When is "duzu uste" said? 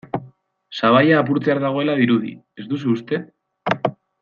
2.73-3.21